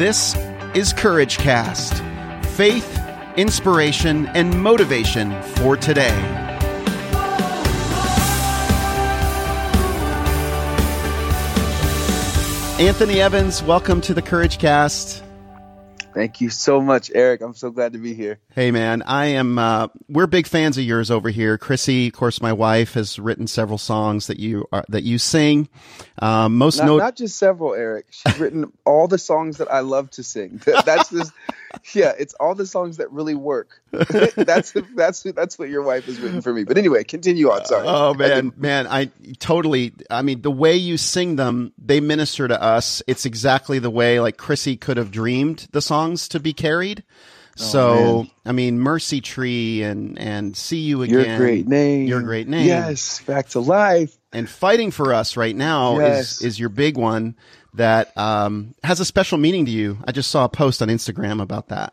This 0.00 0.34
is 0.74 0.94
Courage 0.94 1.36
Cast 1.36 1.92
faith, 2.56 2.98
inspiration, 3.36 4.28
and 4.28 4.58
motivation 4.58 5.30
for 5.42 5.76
today. 5.76 6.08
Anthony 12.80 13.20
Evans, 13.20 13.62
welcome 13.62 14.00
to 14.00 14.14
the 14.14 14.22
Courage 14.22 14.56
Cast. 14.56 15.22
Thank 16.12 16.40
you 16.40 16.50
so 16.50 16.80
much, 16.80 17.10
Eric. 17.14 17.40
I'm 17.40 17.54
so 17.54 17.70
glad 17.70 17.92
to 17.92 17.98
be 17.98 18.14
here. 18.14 18.40
Hey, 18.54 18.70
man, 18.70 19.02
I 19.02 19.26
am. 19.26 19.58
Uh, 19.58 19.88
we're 20.08 20.26
big 20.26 20.46
fans 20.46 20.76
of 20.76 20.84
yours 20.84 21.10
over 21.10 21.30
here. 21.30 21.56
Chrissy, 21.56 22.08
of 22.08 22.14
course, 22.14 22.42
my 22.42 22.52
wife 22.52 22.94
has 22.94 23.18
written 23.18 23.46
several 23.46 23.78
songs 23.78 24.26
that 24.26 24.38
you 24.38 24.66
are, 24.72 24.84
that 24.88 25.04
you 25.04 25.18
sing. 25.18 25.68
Um, 26.20 26.56
most 26.56 26.78
not, 26.78 26.86
note, 26.86 26.98
not 26.98 27.16
just 27.16 27.38
several, 27.38 27.74
Eric. 27.74 28.06
She's 28.10 28.38
written 28.38 28.72
all 28.84 29.06
the 29.06 29.18
songs 29.18 29.58
that 29.58 29.70
I 29.70 29.80
love 29.80 30.10
to 30.12 30.22
sing. 30.24 30.60
That's 30.84 31.10
just, 31.10 31.32
yeah, 31.94 32.12
it's 32.18 32.34
all 32.34 32.54
the 32.54 32.66
songs 32.66 32.96
that 32.98 33.10
really 33.12 33.34
work. 33.34 33.80
that's 33.90 34.72
that's 34.94 35.22
that's 35.22 35.58
what 35.58 35.68
your 35.68 35.82
wife 35.82 36.06
has 36.06 36.18
written 36.20 36.40
for 36.40 36.52
me. 36.52 36.64
But 36.64 36.78
anyway, 36.78 37.04
continue 37.04 37.50
on. 37.50 37.64
Sorry. 37.64 37.86
Oh 37.86 38.14
man, 38.14 38.52
I 38.56 38.60
man, 38.60 38.86
I 38.86 39.10
totally. 39.38 39.92
I 40.10 40.22
mean, 40.22 40.42
the 40.42 40.50
way 40.50 40.76
you 40.76 40.96
sing 40.96 41.36
them, 41.36 41.72
they 41.78 42.00
minister 42.00 42.48
to 42.48 42.60
us. 42.60 43.02
It's 43.06 43.26
exactly 43.26 43.78
the 43.78 43.90
way 43.90 44.20
like 44.20 44.36
Chrissy 44.36 44.76
could 44.76 44.96
have 44.96 45.10
dreamed 45.10 45.68
the 45.72 45.82
songs 45.82 46.28
to 46.28 46.40
be 46.40 46.52
carried. 46.52 47.04
Oh, 47.60 47.64
so 47.64 47.94
man. 48.24 48.30
I 48.46 48.52
mean, 48.52 48.78
Mercy 48.80 49.20
Tree 49.20 49.82
and 49.82 50.18
and 50.18 50.56
See 50.56 50.78
You 50.80 51.02
Again, 51.02 51.12
Your 51.14 51.22
Again. 51.22 51.38
great 51.38 51.68
name. 51.68 52.06
Your 52.06 52.22
great 52.22 52.48
name. 52.48 52.66
Yes, 52.66 53.20
back 53.22 53.48
to 53.50 53.60
life. 53.60 54.16
And 54.32 54.48
fighting 54.48 54.90
for 54.90 55.12
us 55.12 55.36
right 55.36 55.54
now 55.56 55.98
Yes. 55.98 56.36
is 56.40 56.42
is 56.42 56.60
your 56.60 56.68
big 56.68 56.96
one 56.96 57.34
that 57.74 58.16
um, 58.18 58.74
has 58.82 59.00
a 59.00 59.04
special 59.04 59.38
meaning 59.38 59.64
to 59.66 59.70
you. 59.70 59.98
I 60.06 60.12
just 60.12 60.30
saw 60.30 60.44
a 60.44 60.48
post 60.48 60.82
on 60.82 60.88
Instagram 60.88 61.40
about 61.42 61.68
that. 61.68 61.92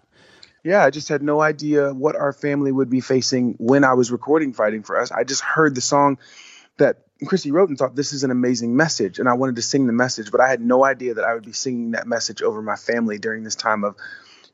Yeah, 0.63 0.84
I 0.84 0.90
just 0.90 1.07
had 1.07 1.21
no 1.21 1.40
idea 1.40 1.93
what 1.93 2.15
our 2.15 2.34
family 2.34 2.71
would 2.71 2.90
be 2.90 2.99
facing 2.99 3.55
when 3.60 3.84
I 3.84 3.93
was 3.93 4.12
recording 4.12 4.54
Fighting 4.54 4.84
for 4.84 4.99
Us. 4.99 5.12
I 5.12 5.23
just 5.23 5.41
heard 5.41 5.76
the 5.76 5.82
song 5.82 6.18
that 6.77 6.98
Chrissy 7.26 7.51
wrote 7.51 7.70
and 7.70 7.77
thought 7.77 7.95
this 7.95 8.12
is 8.12 8.23
an 8.23 8.32
amazing 8.32 8.76
message. 8.76 9.20
And 9.20 9.29
I 9.29 9.34
wanted 9.34 9.55
to 9.57 9.62
sing 9.62 9.88
the 9.88 9.93
message, 9.93 10.29
but 10.32 10.41
I 10.41 10.49
had 10.49 10.60
no 10.60 10.84
idea 10.84 11.13
that 11.13 11.23
I 11.23 11.34
would 11.35 11.45
be 11.45 11.54
singing 11.54 11.91
that 11.91 12.05
message 12.07 12.41
over 12.41 12.62
my 12.62 12.76
family 12.76 13.18
during 13.18 13.43
this 13.43 13.55
time 13.55 13.84
of, 13.84 13.95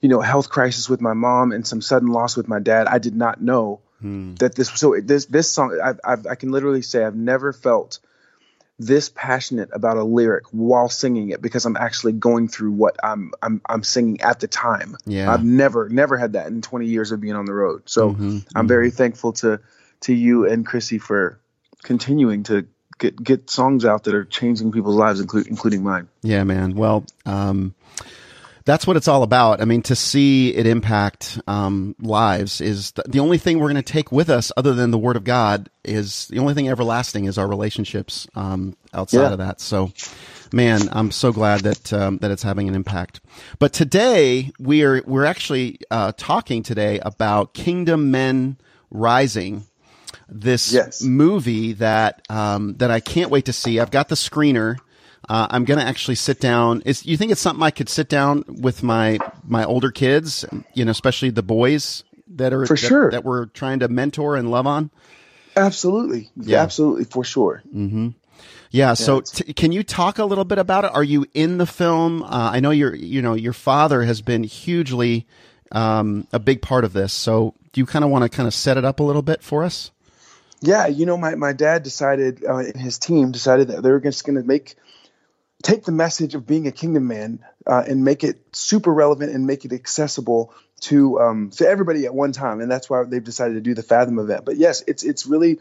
you 0.03 0.09
know, 0.09 0.19
health 0.19 0.49
crisis 0.49 0.89
with 0.89 0.99
my 0.99 1.13
mom 1.13 1.53
and 1.53 1.65
some 1.65 1.81
sudden 1.81 2.09
loss 2.09 2.35
with 2.35 2.49
my 2.49 2.59
dad. 2.59 2.87
I 2.87 2.99
did 2.99 3.15
not 3.15 3.41
know 3.41 3.79
that 4.35 4.53
this, 4.53 4.69
so 4.69 4.99
this, 5.01 5.27
this 5.27 5.49
song, 5.49 5.79
I've, 5.81 5.99
I've, 6.03 6.27
I 6.27 6.35
can 6.35 6.51
literally 6.51 6.81
say 6.81 7.05
I've 7.05 7.15
never 7.15 7.53
felt 7.53 7.99
this 8.77 9.07
passionate 9.07 9.69
about 9.71 9.95
a 9.95 10.03
lyric 10.03 10.43
while 10.51 10.89
singing 10.89 11.29
it 11.29 11.41
because 11.41 11.65
I'm 11.65 11.77
actually 11.77 12.11
going 12.11 12.49
through 12.49 12.71
what 12.71 12.97
I'm 13.01 13.31
I'm 13.41 13.61
I'm 13.69 13.83
singing 13.83 14.19
at 14.19 14.41
the 14.41 14.47
time. 14.47 14.97
Yeah. 15.05 15.31
I've 15.31 15.43
never 15.43 15.87
never 15.87 16.17
had 16.17 16.33
that 16.33 16.47
in 16.47 16.61
20 16.61 16.87
years 16.87 17.13
of 17.13 17.21
being 17.21 17.35
on 17.35 17.45
the 17.45 17.53
road. 17.53 17.83
So 17.85 18.11
Mhm, 18.11 18.45
I'm 18.53 18.67
very 18.67 18.91
thankful 18.91 19.33
to 19.33 19.61
to 20.01 20.13
you 20.13 20.47
and 20.49 20.65
Chrissy 20.65 20.97
for 20.97 21.39
continuing 21.83 22.43
to 22.43 22.65
get 22.97 23.23
get 23.23 23.49
songs 23.49 23.85
out 23.85 24.03
that 24.05 24.15
are 24.15 24.25
changing 24.25 24.73
people's 24.73 24.97
lives, 24.97 25.21
including 25.21 25.51
including 25.51 25.83
mine. 25.83 26.09
Yeah, 26.23 26.43
man. 26.43 26.75
Well, 26.75 27.05
um, 27.25 27.73
that's 28.65 28.87
what 28.87 28.95
it's 28.97 29.07
all 29.07 29.23
about. 29.23 29.61
I 29.61 29.65
mean, 29.65 29.81
to 29.83 29.95
see 29.95 30.53
it 30.55 30.65
impact 30.65 31.39
um, 31.47 31.95
lives 31.99 32.61
is 32.61 32.91
th- 32.93 33.05
the 33.07 33.19
only 33.19 33.37
thing 33.37 33.59
we're 33.59 33.71
going 33.71 33.83
to 33.83 33.93
take 33.93 34.11
with 34.11 34.29
us, 34.29 34.51
other 34.55 34.73
than 34.73 34.91
the 34.91 34.97
Word 34.97 35.15
of 35.17 35.23
God, 35.23 35.69
is 35.83 36.27
the 36.27 36.39
only 36.39 36.53
thing 36.53 36.69
everlasting 36.69 37.25
is 37.25 37.37
our 37.37 37.47
relationships 37.47 38.27
um, 38.35 38.75
outside 38.93 39.19
Yeah. 39.21 39.31
of 39.31 39.37
that. 39.39 39.59
So, 39.61 39.91
man, 40.53 40.81
I'm 40.91 41.11
so 41.11 41.31
glad 41.33 41.61
that 41.61 41.91
um, 41.93 42.19
that 42.19 42.31
it's 42.31 42.43
having 42.43 42.67
an 42.69 42.75
impact. 42.75 43.19
But 43.59 43.73
today 43.73 44.51
we 44.59 44.83
are 44.83 45.01
we're 45.05 45.25
actually 45.25 45.79
uh, 45.91 46.13
talking 46.15 46.63
today 46.63 46.99
about 46.99 47.53
Kingdom 47.53 48.11
Men 48.11 48.57
Rising 48.91 49.65
this 50.29 50.71
Yes. 50.71 51.01
movie 51.01 51.73
that 51.73 52.21
um, 52.29 52.75
that 52.77 52.91
I 52.91 52.99
can't 53.01 53.29
wait 53.29 53.45
to 53.45 53.53
see. 53.53 53.79
I've 53.79 53.91
got 53.91 54.07
the 54.09 54.15
screener. 54.15 54.77
Uh, 55.29 55.47
I'm 55.49 55.63
gonna 55.65 55.83
actually 55.83 56.15
sit 56.15 56.39
down. 56.39 56.81
Is 56.85 57.05
you 57.05 57.15
think 57.17 57.31
it's 57.31 57.41
something 57.41 57.63
I 57.63 57.71
could 57.71 57.89
sit 57.89 58.09
down 58.09 58.43
with 58.47 58.83
my 58.83 59.19
my 59.43 59.63
older 59.63 59.91
kids, 59.91 60.43
you 60.73 60.83
know, 60.85 60.91
especially 60.91 61.29
the 61.29 61.43
boys 61.43 62.03
that 62.35 62.51
are 62.53 62.65
For 62.65 62.73
that, 62.73 62.77
sure. 62.79 63.11
that 63.11 63.23
we're 63.23 63.45
trying 63.47 63.79
to 63.79 63.87
mentor 63.87 64.35
and 64.35 64.51
love 64.51 64.67
on. 64.67 64.89
Absolutely, 65.55 66.29
Yeah. 66.35 66.61
absolutely 66.61 67.05
for 67.05 67.23
sure. 67.23 67.61
Yeah. 68.71 68.95
so 68.95 69.17
it's- 69.19 69.31
t- 69.31 69.53
can 69.53 69.71
you 69.71 69.83
talk 69.83 70.17
a 70.17 70.25
little 70.25 70.45
bit 70.45 70.57
about 70.57 70.83
it? 70.83 70.91
Are 70.93 71.03
you 71.03 71.25
in 71.33 71.57
the 71.59 71.67
film? 71.67 72.23
Uh, 72.23 72.27
I 72.53 72.59
know 72.59 72.71
your 72.71 72.95
you 72.95 73.21
know 73.21 73.33
your 73.35 73.53
father 73.53 74.03
has 74.03 74.21
been 74.21 74.43
hugely 74.43 75.27
um, 75.71 76.27
a 76.33 76.39
big 76.39 76.61
part 76.61 76.83
of 76.83 76.93
this. 76.93 77.13
So 77.13 77.53
do 77.71 77.81
you 77.81 77.85
kind 77.85 78.03
of 78.03 78.11
want 78.11 78.23
to 78.23 78.29
kind 78.29 78.47
of 78.47 78.53
set 78.53 78.77
it 78.77 78.85
up 78.85 78.99
a 78.99 79.03
little 79.03 79.21
bit 79.21 79.41
for 79.41 79.63
us? 79.63 79.91
Yeah, 80.61 80.87
you 80.87 81.05
know, 81.05 81.17
my, 81.17 81.35
my 81.35 81.51
dad 81.51 81.83
decided, 81.83 82.43
uh, 82.47 82.57
and 82.57 82.77
his 82.79 82.97
team 82.97 83.31
decided 83.31 83.67
that 83.67 83.83
they 83.83 83.89
were 83.91 83.99
just 83.99 84.23
going 84.25 84.37
to 84.41 84.43
make, 84.47 84.75
take 85.63 85.85
the 85.85 85.91
message 85.91 86.35
of 86.35 86.45
being 86.45 86.67
a 86.67 86.71
kingdom 86.71 87.07
man 87.07 87.39
uh, 87.65 87.83
and 87.87 88.05
make 88.05 88.23
it 88.23 88.37
super 88.55 88.93
relevant 88.93 89.33
and 89.33 89.47
make 89.47 89.65
it 89.65 89.73
accessible 89.73 90.53
to 90.81 91.19
um, 91.19 91.49
to 91.51 91.67
everybody 91.67 92.05
at 92.05 92.13
one 92.13 92.33
time, 92.33 92.59
and 92.61 92.69
that's 92.69 92.89
why 92.89 93.03
they've 93.03 93.23
decided 93.23 93.55
to 93.55 93.61
do 93.61 93.73
the 93.73 93.81
Fathom 93.81 94.19
event. 94.19 94.45
But 94.45 94.57
yes, 94.57 94.83
it's 94.85 95.03
it's 95.03 95.25
really 95.25 95.59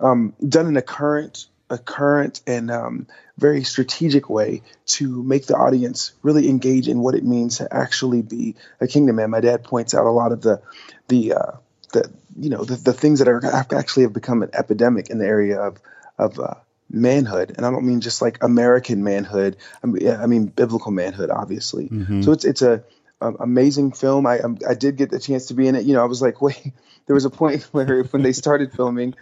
um, 0.00 0.34
done 0.46 0.66
in 0.66 0.76
a 0.76 0.82
current 0.82 1.46
a 1.68 1.78
current 1.78 2.40
and 2.46 2.70
um, 2.70 3.06
very 3.38 3.64
strategic 3.64 4.28
way 4.28 4.62
to 4.86 5.22
make 5.22 5.46
the 5.46 5.56
audience 5.56 6.12
really 6.22 6.48
engage 6.48 6.88
in 6.88 7.00
what 7.00 7.14
it 7.14 7.24
means 7.24 7.58
to 7.58 7.68
actually 7.72 8.22
be 8.22 8.56
a 8.80 8.86
kingdom 8.86 9.16
man. 9.16 9.30
My 9.30 9.40
dad 9.40 9.64
points 9.64 9.94
out 9.94 10.06
a 10.06 10.10
lot 10.10 10.32
of 10.32 10.40
the 10.40 10.62
the 11.08 11.34
uh, 11.34 11.52
the 11.92 12.10
you 12.38 12.48
know 12.48 12.64
the, 12.64 12.76
the 12.76 12.92
things 12.94 13.18
that 13.18 13.28
are 13.28 13.44
actually 13.74 14.04
have 14.04 14.14
become 14.14 14.42
an 14.42 14.50
epidemic 14.54 15.10
in 15.10 15.18
the 15.18 15.26
area 15.26 15.60
of 15.60 15.78
of 16.18 16.38
uh, 16.40 16.54
manhood, 16.92 17.54
and 17.56 17.66
I 17.66 17.70
don't 17.70 17.86
mean 17.86 18.00
just 18.00 18.22
like 18.22 18.42
American 18.42 19.02
manhood. 19.02 19.56
I 19.82 19.86
mean, 19.86 20.08
I 20.08 20.26
mean 20.26 20.46
biblical 20.46 20.92
manhood, 20.92 21.30
obviously. 21.30 21.88
So 22.22 22.32
it's 22.32 22.44
it's 22.44 22.62
a, 22.62 22.84
um 23.20 23.36
amazing 23.40 23.92
film. 23.92 24.26
I 24.26 24.40
um, 24.40 24.58
I 24.68 24.74
did 24.74 24.96
get 24.96 25.10
the 25.10 25.18
chance 25.18 25.46
to 25.46 25.54
be 25.54 25.66
in 25.68 25.74
it. 25.74 25.84
You 25.84 25.94
know, 25.94 26.02
I 26.02 26.06
was 26.06 26.22
like, 26.22 26.40
wait. 26.46 26.72
There 27.06 27.14
was 27.14 27.24
a 27.24 27.30
point 27.30 27.62
where 27.72 28.04
when 28.04 28.22
they 28.22 28.32
started 28.32 28.72
filming, 28.72 29.14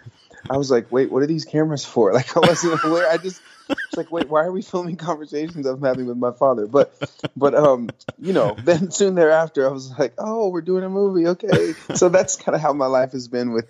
I 0.47 0.57
was 0.57 0.69
like, 0.69 0.91
wait, 0.91 1.11
what 1.11 1.23
are 1.23 1.27
these 1.27 1.45
cameras 1.45 1.83
for? 1.83 2.13
Like 2.21 2.37
I 2.37 2.39
wasn't 2.39 2.83
aware. 2.83 3.09
I 3.09 3.17
just 3.17 3.41
it's 3.71 3.97
like, 3.97 4.11
wait, 4.11 4.29
why 4.29 4.43
are 4.43 4.51
we 4.51 4.61
filming 4.61 4.97
conversations 4.97 5.65
I'm 5.65 5.81
having 5.81 6.05
with 6.05 6.17
my 6.17 6.31
father? 6.31 6.67
But 6.67 6.93
but 7.35 7.55
um, 7.55 7.89
you 8.19 8.33
know, 8.33 8.55
then 8.63 8.91
soon 8.91 9.15
thereafter 9.15 9.67
I 9.67 9.71
was 9.71 9.91
like, 9.97 10.13
Oh, 10.17 10.49
we're 10.49 10.61
doing 10.61 10.83
a 10.83 10.89
movie, 10.89 11.27
okay. 11.27 11.73
So 11.95 12.09
that's 12.09 12.35
kind 12.35 12.55
of 12.55 12.61
how 12.61 12.73
my 12.73 12.87
life 12.87 13.11
has 13.11 13.27
been 13.27 13.51
with 13.51 13.67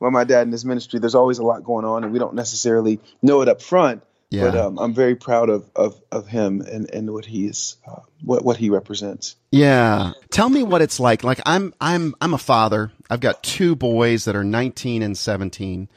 with 0.00 0.12
my 0.12 0.24
dad 0.24 0.42
in 0.42 0.52
his 0.52 0.64
ministry. 0.64 1.00
There's 1.00 1.14
always 1.14 1.38
a 1.38 1.44
lot 1.44 1.64
going 1.64 1.84
on 1.84 2.04
and 2.04 2.12
we 2.12 2.18
don't 2.18 2.34
necessarily 2.34 3.00
know 3.22 3.42
it 3.42 3.48
up 3.48 3.62
front. 3.62 4.02
But 4.30 4.56
um, 4.58 4.78
I'm 4.78 4.92
very 4.92 5.16
proud 5.16 5.48
of, 5.48 5.70
of, 5.74 5.98
of 6.12 6.26
him 6.26 6.60
and, 6.60 6.90
and 6.90 7.10
what 7.10 7.24
he 7.24 7.46
is, 7.46 7.76
uh, 7.86 8.00
what 8.22 8.44
what 8.44 8.58
he 8.58 8.68
represents. 8.68 9.36
Yeah. 9.50 10.12
Tell 10.30 10.50
me 10.50 10.62
what 10.62 10.82
it's 10.82 11.00
like. 11.00 11.24
Like 11.24 11.40
I'm 11.46 11.72
I'm 11.80 12.14
I'm 12.20 12.34
a 12.34 12.38
father. 12.38 12.92
I've 13.08 13.20
got 13.20 13.42
two 13.42 13.74
boys 13.74 14.26
that 14.26 14.36
are 14.36 14.44
19 14.44 15.02
and 15.02 15.16
17. 15.16 15.88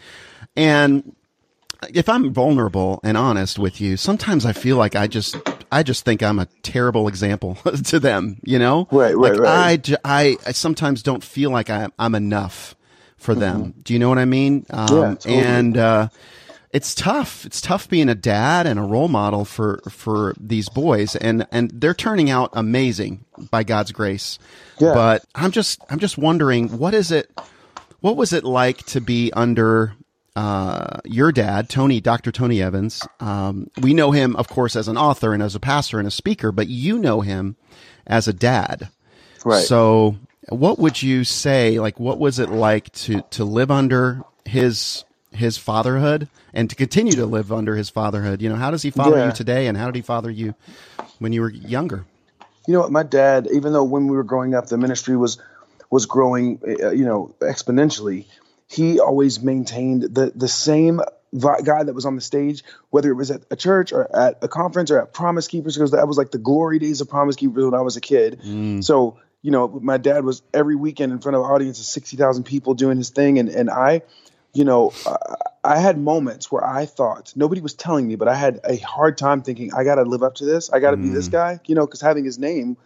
And 0.56 1.16
if 1.94 2.08
I'm 2.10 2.34
vulnerable 2.34 3.00
and 3.04 3.18
honest 3.18 3.58
with 3.58 3.82
you, 3.82 3.98
sometimes 3.98 4.46
I 4.46 4.54
feel 4.54 4.78
like 4.78 4.96
I 4.96 5.08
just 5.08 5.36
I 5.72 5.84
just 5.84 6.06
think 6.06 6.22
I'm 6.22 6.40
a 6.40 6.48
terrible 6.64 7.08
example 7.08 7.56
to 7.86 8.00
them, 8.00 8.38
you 8.44 8.60
know? 8.60 8.88
Right, 8.92 9.16
right, 9.16 9.34
like 9.34 9.40
right. 9.40 9.90
I, 9.94 9.98
I 10.04 10.38
I 10.46 10.52
sometimes 10.52 11.04
don't 11.04 11.24
feel 11.24 11.50
like 11.52 11.70
I, 11.70 11.88
I'm 11.98 12.16
enough 12.16 12.76
for 13.18 13.36
them. 13.36 13.76
Do 13.84 13.94
you 13.94 14.00
know 14.00 14.10
what 14.10 14.18
I 14.18 14.26
mean? 14.26 14.66
Um, 14.70 14.88
Mm-hmm. 14.88 14.94
Yeah, 14.96 15.16
totally. 15.16 15.44
And 15.44 15.78
uh, 15.78 16.08
it's 16.72 16.96
tough. 16.96 17.46
It's 17.46 17.62
tough 17.62 17.90
being 17.90 18.10
a 18.10 18.16
dad 18.16 18.66
and 18.66 18.80
a 18.80 18.84
role 18.84 19.08
model 19.08 19.46
for 19.46 19.82
for 19.90 20.34
these 20.40 20.70
boys, 20.70 21.16
and 21.16 21.46
and 21.52 21.72
they're 21.72 21.94
turning 21.94 22.30
out 22.30 22.50
amazing 22.54 23.26
by 23.50 23.64
God's 23.64 23.92
grace. 23.92 24.40
Yeah. 24.80 24.94
But 24.94 25.26
I'm 25.36 25.52
just 25.52 25.82
I'm 25.90 26.00
just 26.00 26.18
wondering 26.18 26.78
what 26.78 26.94
is 26.94 27.12
it? 27.12 27.32
What 28.00 28.18
was 28.18 28.34
it 28.34 28.44
like 28.44 28.78
to 28.88 29.02
be 29.02 29.32
under 29.34 29.94
uh, 30.36 31.00
your 31.06 31.32
dad, 31.32 31.70
Tony, 31.70 32.00
Dr. 32.02 32.32
Tony 32.32 32.62
Evans? 32.62 33.06
Um, 33.20 33.70
we 33.82 33.94
know 33.94 34.12
him, 34.12 34.36
of 34.36 34.48
course, 34.48 34.76
as 34.76 34.88
an 34.88 34.98
author 34.98 35.34
and 35.34 35.44
as 35.44 35.56
a 35.56 35.60
pastor 35.60 36.00
and 36.00 36.08
a 36.08 36.12
speaker, 36.12 36.52
but 36.52 36.68
you 36.68 36.98
know 37.00 37.22
him 37.22 37.56
as 38.08 38.28
a 38.28 38.34
dad. 38.34 38.90
Right. 39.44 39.64
So, 39.64 40.18
what 40.50 40.80
would 40.80 41.02
you 41.02 41.24
say? 41.24 41.80
Like, 41.80 42.00
what 42.00 42.20
was 42.20 42.40
it 42.40 42.50
like 42.50 42.92
to 42.94 43.22
to 43.32 43.44
live 43.44 43.72
under 43.72 44.22
his 44.46 45.04
his 45.32 45.58
fatherhood 45.58 46.28
and 46.54 46.70
to 46.70 46.76
continue 46.76 47.14
to 47.14 47.26
live 47.26 47.52
under 47.52 47.76
his 47.76 47.90
fatherhood? 47.90 48.42
You 48.42 48.50
know, 48.50 48.56
how 48.56 48.72
does 48.72 48.82
he 48.82 48.92
father 48.92 49.18
Yeah. 49.18 49.28
you 49.28 49.32
today, 49.34 49.68
and 49.68 49.78
how 49.78 49.86
did 49.88 49.96
he 49.96 50.02
father 50.02 50.30
you 50.30 50.56
when 51.20 51.34
you 51.34 51.42
were 51.42 51.50
younger? 51.50 52.06
You 52.68 52.74
know 52.76 52.82
what? 52.82 52.92
My 52.92 53.04
dad, 53.04 53.48
even 53.52 53.74
though 53.74 53.84
when 53.84 54.08
we 54.08 54.16
were 54.16 54.24
growing 54.24 54.54
up, 54.54 54.68
the 54.68 54.78
ministry 54.78 55.18
was 55.18 55.40
was 55.90 56.06
growing, 56.06 56.60
uh, 56.66 56.92
you 56.92 57.04
know, 57.04 57.36
exponentially. 57.42 58.26
He 58.72 59.00
always 59.00 59.42
maintained 59.42 60.04
the 60.04 60.32
the 60.34 60.48
same 60.48 61.02
guy 61.40 61.84
that 61.84 61.94
was 61.94 62.06
on 62.06 62.16
the 62.16 62.22
stage, 62.22 62.64
whether 62.90 63.10
it 63.10 63.16
was 63.16 63.32
at 63.32 63.44
a 63.50 63.56
church 63.56 63.94
or 63.94 64.14
at 64.16 64.40
a 64.42 64.48
conference 64.48 64.92
or 64.92 65.02
at 65.02 65.14
Promise 65.14 65.48
Keepers, 65.48 65.76
because 65.76 65.92
that 65.92 66.08
was 66.08 66.18
like 66.18 66.32
the 66.32 66.38
glory 66.38 66.80
days 66.80 67.02
of 67.02 67.10
Promise 67.10 67.38
Keepers 67.38 67.64
when 67.66 67.74
I 67.74 67.82
was 67.82 67.96
a 67.96 68.02
kid. 68.02 68.42
Mm. 68.46 68.84
So, 68.84 69.18
you 69.42 69.52
know, 69.52 69.68
my 69.68 69.98
dad 69.98 70.26
was 70.26 70.42
every 70.54 70.76
weekend 70.76 71.12
in 71.12 71.20
front 71.20 71.36
of 71.36 71.44
an 71.44 71.50
audience 71.50 71.80
of 71.80 71.86
60,000 71.86 72.44
people 72.44 72.74
doing 72.74 72.98
his 72.98 73.10
thing. 73.10 73.40
And, 73.40 73.50
and 73.50 73.70
I, 73.70 74.02
you 74.54 74.66
know, 74.66 74.92
I 75.64 75.80
had 75.80 75.98
moments 75.98 76.52
where 76.52 76.66
I 76.66 76.86
thought 76.86 77.34
nobody 77.36 77.62
was 77.62 77.74
telling 77.74 78.08
me, 78.08 78.16
but 78.16 78.28
I 78.28 78.36
had 78.36 78.60
a 78.66 78.78
hard 78.78 79.18
time 79.18 79.42
thinking, 79.42 79.74
I 79.74 79.84
got 79.84 79.96
to 79.96 80.04
live 80.04 80.24
up 80.24 80.36
to 80.36 80.46
this. 80.46 80.70
I 80.70 80.80
got 80.80 80.92
to 80.92 80.98
mm. 80.98 81.04
be 81.04 81.10
this 81.10 81.30
mm. 81.30 81.34
guy, 81.34 81.60
you 81.66 81.76
know, 81.76 81.86
because 81.86 82.02
having 82.02 82.26
his 82.26 82.38
name, 82.38 82.78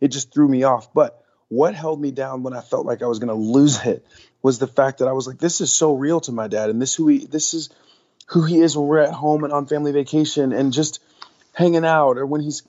it 0.00 0.08
just 0.08 0.32
threw 0.34 0.48
me 0.48 0.64
off. 0.64 0.92
But 0.92 1.22
what 1.48 1.74
held 1.74 2.00
me 2.00 2.10
down 2.10 2.42
when 2.42 2.54
I 2.54 2.62
felt 2.62 2.86
like 2.86 3.02
I 3.02 3.06
was 3.06 3.18
going 3.18 3.28
to 3.28 3.34
lose 3.34 3.84
it 3.84 4.04
was 4.42 4.58
the 4.58 4.66
fact 4.66 4.98
that 4.98 5.08
I 5.08 5.12
was 5.12 5.26
like, 5.26 5.38
this 5.38 5.60
is 5.60 5.72
so 5.72 5.94
real 5.94 6.20
to 6.22 6.32
my 6.32 6.48
dad, 6.48 6.70
and 6.70 6.82
this 6.82 6.94
who 6.94 7.08
he 7.08 7.26
this 7.26 7.54
is 7.54 7.70
who 8.26 8.42
he 8.44 8.60
is 8.60 8.76
when 8.76 8.86
we're 8.86 8.98
at 8.98 9.12
home 9.12 9.44
and 9.44 9.52
on 9.52 9.66
family 9.66 9.92
vacation 9.92 10.52
and 10.52 10.72
just 10.72 11.02
hanging 11.54 11.84
out, 11.84 12.18
or 12.18 12.26
when 12.26 12.40
he's 12.40 12.62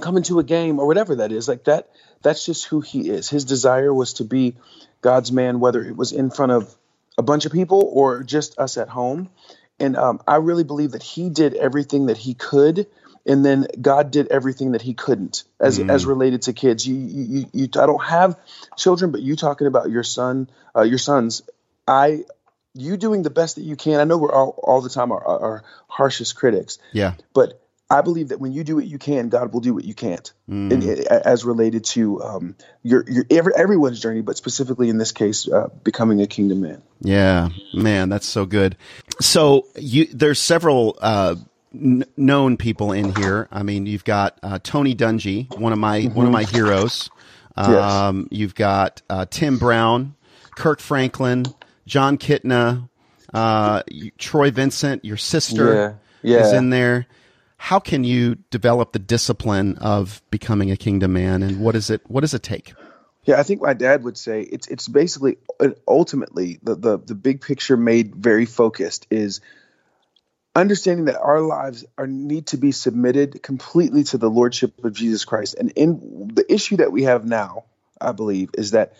coming 0.00 0.22
to 0.24 0.38
a 0.38 0.44
game 0.44 0.78
or 0.78 0.86
whatever 0.86 1.16
that 1.16 1.32
is. 1.32 1.48
Like 1.48 1.64
that, 1.64 1.90
that's 2.22 2.44
just 2.44 2.66
who 2.66 2.80
he 2.80 3.08
is. 3.08 3.28
His 3.28 3.44
desire 3.44 3.92
was 3.94 4.14
to 4.14 4.24
be 4.24 4.56
God's 5.00 5.32
man, 5.32 5.60
whether 5.60 5.82
it 5.82 5.96
was 5.96 6.12
in 6.12 6.30
front 6.30 6.52
of 6.52 6.74
a 7.16 7.22
bunch 7.22 7.46
of 7.46 7.52
people 7.52 7.88
or 7.92 8.22
just 8.22 8.58
us 8.58 8.76
at 8.76 8.88
home. 8.88 9.30
And 9.78 9.96
um, 9.96 10.20
I 10.26 10.36
really 10.36 10.64
believe 10.64 10.92
that 10.92 11.02
he 11.02 11.30
did 11.30 11.54
everything 11.54 12.06
that 12.06 12.16
he 12.16 12.34
could 12.34 12.86
and 13.26 13.44
then 13.44 13.66
God 13.80 14.10
did 14.10 14.28
everything 14.28 14.72
that 14.72 14.82
He 14.82 14.94
couldn't 14.94 15.44
as 15.60 15.78
mm. 15.78 15.90
as 15.90 16.06
related 16.06 16.42
to 16.42 16.52
kids. 16.52 16.86
You, 16.86 16.94
you, 16.94 17.46
you, 17.52 17.64
I 17.64 17.86
don't 17.86 18.04
have 18.04 18.38
children, 18.76 19.12
but 19.12 19.22
you 19.22 19.36
talking 19.36 19.66
about 19.66 19.90
your 19.90 20.02
son, 20.02 20.50
uh, 20.76 20.82
your 20.82 20.98
sons. 20.98 21.42
I, 21.86 22.24
you 22.74 22.96
doing 22.96 23.22
the 23.22 23.30
best 23.30 23.56
that 23.56 23.62
you 23.62 23.76
can. 23.76 24.00
I 24.00 24.04
know 24.04 24.18
we're 24.18 24.32
all 24.32 24.58
all 24.62 24.80
the 24.80 24.88
time 24.88 25.12
our, 25.12 25.24
our 25.24 25.64
harshest 25.88 26.36
critics. 26.36 26.78
Yeah, 26.92 27.14
but 27.34 27.60
I 27.92 28.00
believe 28.00 28.28
that 28.28 28.40
when 28.40 28.52
you 28.52 28.64
do 28.64 28.76
what 28.76 28.86
you 28.86 28.98
can, 28.98 29.28
God 29.28 29.52
will 29.52 29.60
do 29.60 29.74
what 29.74 29.84
you 29.84 29.92
can't, 29.92 30.32
mm. 30.48 30.72
and, 30.72 30.82
as 31.08 31.44
related 31.44 31.84
to 31.84 32.22
um, 32.22 32.56
your 32.82 33.04
your 33.06 33.26
every, 33.30 33.52
everyone's 33.54 34.00
journey, 34.00 34.22
but 34.22 34.38
specifically 34.38 34.88
in 34.88 34.96
this 34.96 35.12
case, 35.12 35.46
uh, 35.46 35.68
becoming 35.84 36.22
a 36.22 36.26
kingdom 36.26 36.62
man. 36.62 36.82
Yeah, 37.02 37.50
man, 37.74 38.08
that's 38.08 38.26
so 38.26 38.46
good. 38.46 38.76
So 39.20 39.66
you 39.76 40.06
there's 40.06 40.40
several 40.40 40.96
uh, 41.02 41.34
n- 41.74 42.04
known 42.16 42.56
people 42.56 42.92
in 42.92 43.14
here. 43.14 43.48
I 43.50 43.62
mean, 43.62 43.86
you've 43.86 44.04
got 44.04 44.38
uh, 44.42 44.58
Tony 44.62 44.94
Dungy, 44.94 45.56
one 45.58 45.72
of 45.72 45.78
my 45.78 46.00
mm-hmm. 46.00 46.14
one 46.14 46.26
of 46.26 46.32
my 46.32 46.44
heroes. 46.44 47.10
Um, 47.56 48.28
yes. 48.30 48.38
You've 48.38 48.54
got 48.54 49.02
uh, 49.10 49.26
Tim 49.28 49.58
Brown, 49.58 50.14
Kirk 50.56 50.80
Franklin, 50.80 51.44
Jon 51.86 52.16
Kitna, 52.16 52.88
uh, 53.34 53.82
Troy 54.18 54.50
Vincent. 54.50 55.04
Your 55.04 55.16
sister 55.16 55.98
yeah. 56.22 56.36
Yeah. 56.36 56.46
is 56.46 56.52
in 56.52 56.70
there. 56.70 57.06
How 57.56 57.78
can 57.78 58.02
you 58.02 58.36
develop 58.50 58.92
the 58.92 58.98
discipline 58.98 59.78
of 59.78 60.20
becoming 60.30 60.70
a 60.70 60.76
kingdom 60.76 61.12
man, 61.12 61.42
and 61.42 61.60
what 61.60 61.76
is 61.76 61.90
it? 61.90 62.00
What 62.08 62.22
does 62.22 62.34
it 62.34 62.42
take? 62.42 62.74
Yeah, 63.24 63.38
I 63.38 63.44
think 63.44 63.62
my 63.62 63.72
dad 63.72 64.02
would 64.02 64.18
say 64.18 64.42
it's 64.42 64.66
it's 64.66 64.88
basically 64.88 65.38
ultimately 65.86 66.58
the 66.62 66.74
the 66.74 66.98
the 66.98 67.14
big 67.14 67.40
picture 67.40 67.76
made 67.76 68.16
very 68.16 68.46
focused 68.46 69.06
is 69.10 69.40
understanding 70.54 71.06
that 71.06 71.20
our 71.20 71.40
lives 71.40 71.84
are 71.96 72.06
need 72.06 72.48
to 72.48 72.56
be 72.56 72.72
submitted 72.72 73.42
completely 73.42 74.04
to 74.04 74.18
the 74.18 74.28
lordship 74.28 74.84
of 74.84 74.92
Jesus 74.92 75.24
Christ. 75.24 75.54
And 75.54 75.70
in 75.76 76.30
the 76.34 76.44
issue 76.52 76.76
that 76.76 76.92
we 76.92 77.04
have 77.04 77.24
now, 77.24 77.64
I 78.00 78.12
believe, 78.12 78.50
is 78.54 78.72
that 78.72 78.94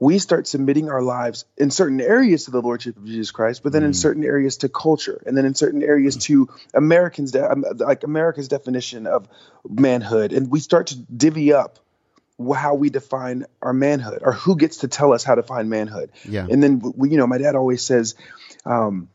we 0.00 0.18
start 0.18 0.48
submitting 0.48 0.88
our 0.88 1.02
lives 1.02 1.44
in 1.58 1.70
certain 1.70 2.00
areas 2.00 2.46
to 2.46 2.50
the 2.50 2.62
lordship 2.62 2.96
of 2.96 3.04
Jesus 3.04 3.30
Christ, 3.30 3.62
but 3.62 3.72
then 3.72 3.82
mm. 3.82 3.86
in 3.86 3.94
certain 3.94 4.24
areas 4.24 4.56
to 4.58 4.68
culture, 4.70 5.22
and 5.26 5.36
then 5.36 5.44
in 5.44 5.54
certain 5.54 5.82
areas 5.82 6.16
to 6.16 6.48
Americans, 6.72 7.36
um, 7.36 7.64
like 7.76 8.02
America's 8.02 8.48
definition 8.48 9.06
of 9.06 9.28
manhood, 9.68 10.32
and 10.32 10.50
we 10.50 10.58
start 10.58 10.88
to 10.88 10.96
divvy 10.96 11.52
up 11.52 11.78
how 12.56 12.74
we 12.74 12.88
define 12.88 13.44
our 13.60 13.74
manhood, 13.74 14.22
or 14.22 14.32
who 14.32 14.56
gets 14.56 14.78
to 14.78 14.88
tell 14.88 15.12
us 15.12 15.22
how 15.22 15.34
to 15.34 15.42
find 15.42 15.68
manhood. 15.68 16.10
Yeah. 16.24 16.46
And 16.50 16.62
then 16.62 16.80
we, 16.80 17.10
you 17.10 17.18
know, 17.18 17.26
my 17.26 17.38
dad 17.38 17.54
always 17.54 17.82
says. 17.82 18.14
Um, 18.64 19.08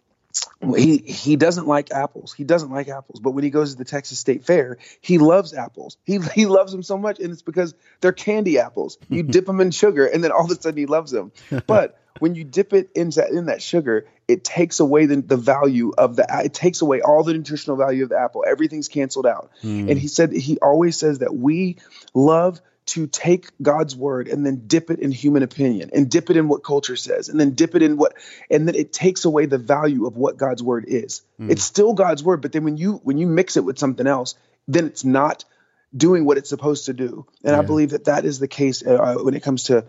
he 0.62 0.98
he 0.98 1.36
doesn't 1.36 1.68
like 1.68 1.92
apples. 1.92 2.34
He 2.34 2.44
doesn't 2.44 2.72
like 2.72 2.88
apples. 2.88 3.20
But 3.20 3.32
when 3.32 3.44
he 3.44 3.50
goes 3.50 3.72
to 3.72 3.78
the 3.78 3.86
Texas 3.86 4.20
State 4.20 4.46
Fair, 4.46 4.78
he 5.02 5.18
loves 5.18 5.54
apples. 5.54 5.98
He 6.04 6.20
he 6.34 6.46
loves 6.46 6.72
them 6.72 6.84
so 6.84 6.98
much, 6.98 7.20
and 7.20 7.32
it's 7.32 7.42
because 7.42 7.74
they're 8.02 8.14
candy 8.14 8.60
apples. 8.60 8.98
You 9.10 9.24
dip 9.36 9.46
them 9.46 9.62
in 9.62 9.72
sugar, 9.72 10.06
and 10.06 10.24
then 10.24 10.32
all 10.32 10.46
of 10.46 10.52
a 10.52 10.56
sudden 10.62 10.78
he 10.78 10.86
loves 10.86 11.12
them. 11.12 11.32
But 11.68 12.00
when 12.20 12.36
you 12.36 12.44
dip 12.44 12.74
it 12.74 12.90
into 12.96 13.28
in 13.28 13.48
that 13.48 13.62
sugar, 13.62 14.08
it 14.28 14.44
takes 14.44 14.80
away 14.80 15.06
the, 15.06 15.18
the 15.18 15.38
value 15.38 15.92
of 15.98 16.16
the. 16.16 16.26
It 16.46 16.54
takes 16.54 16.82
away 16.82 17.02
all 17.02 17.24
the 17.24 17.34
nutritional 17.34 17.76
value 17.76 18.04
of 18.04 18.10
the 18.10 18.20
apple. 18.20 18.46
Everything's 18.48 18.88
canceled 18.88 19.26
out. 19.26 19.52
Mm. 19.64 19.90
And 19.92 20.00
he 20.00 20.08
said 20.08 20.32
he 20.32 20.58
always 20.60 20.98
says 20.98 21.20
that 21.20 21.36
we 21.36 21.78
love 22.14 22.62
to 22.86 23.08
take 23.08 23.50
God's 23.62 23.96
word 23.96 24.28
and 24.28 24.46
then 24.46 24.68
dip 24.68 24.92
it 24.92 25.00
in 25.00 25.12
human 25.12 25.42
opinion 25.42 25.90
and 25.94 26.10
dip 26.10 26.30
it 26.30 26.38
in 26.38 26.48
what 26.48 26.64
culture 26.64 26.96
says 26.96 27.30
and 27.30 27.40
then 27.40 27.52
dip 27.52 27.76
it 27.76 27.82
in 27.82 27.98
what 27.98 28.14
and 28.50 28.68
then 28.68 28.76
it 28.76 28.94
takes 28.94 29.26
away 29.26 29.48
the 29.48 29.58
value 29.58 30.06
of 30.06 30.16
what 30.16 30.38
God's 30.38 30.62
word 30.62 30.86
is. 30.88 31.22
Mm. 31.40 31.52
It's 31.52 31.64
still 31.64 31.94
God's 31.94 32.24
word, 32.24 32.42
but 32.42 32.52
then 32.52 32.64
when 32.64 32.78
you 32.78 33.02
when 33.04 33.18
you 33.18 33.28
mix 33.28 33.58
it 33.58 33.64
with 33.64 33.80
something 33.80 34.06
else, 34.06 34.36
then 34.68 34.86
it's 34.86 35.04
not 35.04 35.46
doing 35.96 36.26
what 36.26 36.38
it's 36.38 36.50
supposed 36.50 36.86
to 36.86 36.94
do. 36.94 37.26
And 37.44 37.54
yeah. 37.54 37.60
I 37.60 37.64
believe 37.64 37.92
that 37.92 38.06
that 38.06 38.26
is 38.26 38.40
the 38.40 38.48
case 38.48 38.86
uh, 38.86 39.16
when 39.22 39.34
it 39.34 39.44
comes 39.44 39.64
to 39.66 39.86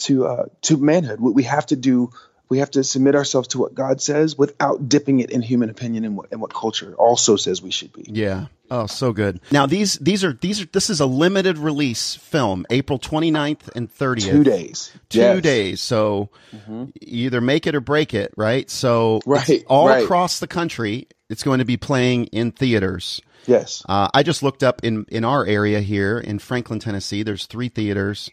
to 0.00 0.26
uh, 0.26 0.44
to 0.62 0.76
manhood. 0.76 1.20
We 1.20 1.44
have 1.44 1.66
to 1.66 1.76
do 1.76 2.10
we 2.48 2.58
have 2.58 2.70
to 2.72 2.84
submit 2.84 3.14
ourselves 3.14 3.48
to 3.48 3.58
what 3.58 3.74
God 3.74 4.00
says 4.00 4.38
without 4.38 4.88
dipping 4.88 5.20
it 5.20 5.30
in 5.30 5.42
human 5.42 5.70
opinion 5.70 6.04
and 6.04 6.16
what 6.16 6.30
and 6.30 6.40
what 6.40 6.54
culture 6.54 6.94
also 6.94 7.36
says 7.36 7.60
we 7.60 7.70
should 7.70 7.92
be. 7.92 8.04
Yeah. 8.06 8.46
Oh, 8.70 8.86
so 8.86 9.12
good. 9.12 9.40
Now 9.50 9.66
these 9.66 9.94
these 9.94 10.24
are 10.24 10.32
these 10.32 10.60
are 10.60 10.66
this 10.66 10.90
is 10.90 11.00
a 11.00 11.06
limited 11.06 11.58
release 11.58 12.14
film, 12.16 12.66
April 12.70 12.98
29th 12.98 13.74
and 13.74 13.92
30th. 13.92 14.30
2 14.30 14.44
days. 14.44 14.92
2 15.10 15.18
yes. 15.18 15.42
days. 15.42 15.80
So 15.80 16.30
mm-hmm. 16.52 16.86
either 17.00 17.40
make 17.40 17.66
it 17.66 17.74
or 17.74 17.80
break 17.80 18.14
it, 18.14 18.32
right? 18.36 18.68
So 18.70 19.20
right, 19.26 19.64
all 19.68 19.88
right. 19.88 20.04
across 20.04 20.40
the 20.40 20.48
country 20.48 21.08
it's 21.28 21.42
going 21.42 21.58
to 21.58 21.64
be 21.64 21.76
playing 21.76 22.26
in 22.26 22.52
theaters. 22.52 23.20
Yes. 23.46 23.84
Uh, 23.88 24.08
I 24.12 24.24
just 24.24 24.42
looked 24.42 24.64
up 24.64 24.82
in, 24.82 25.06
in 25.08 25.24
our 25.24 25.46
area 25.46 25.80
here 25.80 26.18
in 26.18 26.40
Franklin, 26.40 26.80
Tennessee. 26.80 27.22
There's 27.22 27.46
three 27.46 27.68
theaters. 27.68 28.28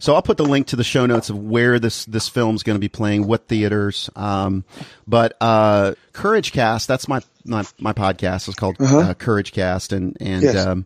So 0.00 0.14
I'll 0.14 0.22
put 0.22 0.38
the 0.38 0.44
link 0.44 0.66
to 0.68 0.76
the 0.76 0.84
show 0.84 1.06
notes 1.06 1.30
of 1.30 1.38
where 1.38 1.78
this, 1.78 2.04
this 2.06 2.28
film's 2.28 2.64
going 2.64 2.74
to 2.74 2.80
be 2.80 2.88
playing, 2.88 3.26
what 3.28 3.46
theaters. 3.46 4.10
Um, 4.16 4.64
but, 5.06 5.36
uh, 5.40 5.94
Courage 6.12 6.50
Cast, 6.52 6.88
that's 6.88 7.06
my, 7.06 7.20
my, 7.44 7.64
my 7.78 7.92
podcast. 7.92 8.48
It's 8.48 8.56
called, 8.56 8.76
uh-huh. 8.80 8.98
uh, 8.98 9.14
Courage 9.14 9.52
Cast. 9.52 9.92
And, 9.92 10.16
and, 10.20 10.42
yes. 10.42 10.66
um, 10.66 10.84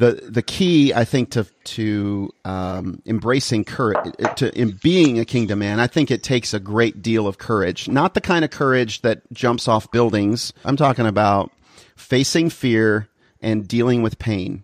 the, 0.00 0.12
the 0.30 0.42
key, 0.42 0.94
I 0.94 1.04
think, 1.04 1.30
to, 1.32 1.44
to, 1.44 2.30
um, 2.46 3.02
embracing 3.04 3.64
courage, 3.64 4.14
to, 4.36 4.58
in 4.58 4.78
being 4.82 5.18
a 5.18 5.26
kingdom 5.26 5.58
man, 5.58 5.78
I 5.78 5.86
think 5.86 6.10
it 6.10 6.22
takes 6.22 6.54
a 6.54 6.58
great 6.58 7.02
deal 7.02 7.26
of 7.26 7.36
courage. 7.36 7.86
Not 7.86 8.14
the 8.14 8.22
kind 8.22 8.42
of 8.42 8.50
courage 8.50 9.02
that 9.02 9.30
jumps 9.32 9.68
off 9.68 9.90
buildings. 9.90 10.54
I'm 10.64 10.76
talking 10.76 11.06
about 11.06 11.52
facing 11.96 12.48
fear 12.48 13.08
and 13.42 13.68
dealing 13.68 14.02
with 14.02 14.18
pain. 14.18 14.62